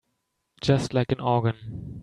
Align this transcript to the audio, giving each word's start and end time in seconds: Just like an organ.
Just 0.61 0.95
like 0.95 1.11
an 1.11 1.19
organ. 1.19 1.99